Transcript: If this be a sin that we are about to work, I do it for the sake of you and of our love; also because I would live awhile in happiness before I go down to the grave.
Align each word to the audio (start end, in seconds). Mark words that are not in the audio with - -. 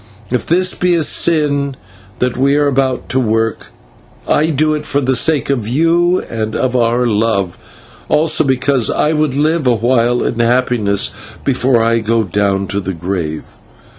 If 0.31 0.47
this 0.47 0.73
be 0.73 0.95
a 0.95 1.03
sin 1.03 1.75
that 2.17 2.35
we 2.35 2.55
are 2.55 2.65
about 2.65 3.07
to 3.09 3.19
work, 3.19 3.67
I 4.27 4.47
do 4.47 4.73
it 4.73 4.83
for 4.83 4.99
the 4.99 5.13
sake 5.13 5.51
of 5.51 5.67
you 5.67 6.21
and 6.21 6.55
of 6.55 6.75
our 6.75 7.05
love; 7.05 7.55
also 8.09 8.43
because 8.43 8.89
I 8.89 9.13
would 9.13 9.35
live 9.35 9.67
awhile 9.67 10.23
in 10.23 10.39
happiness 10.39 11.11
before 11.45 11.83
I 11.83 11.99
go 11.99 12.23
down 12.23 12.65
to 12.69 12.79
the 12.79 12.93
grave. 12.95 13.43